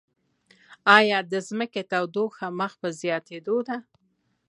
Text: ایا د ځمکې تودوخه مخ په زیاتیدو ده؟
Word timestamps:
ایا 0.97 1.19
د 1.31 1.33
ځمکې 1.47 1.81
تودوخه 1.91 2.47
مخ 2.59 2.71
په 2.81 2.89
زیاتیدو 3.01 3.57
ده؟ 3.67 3.77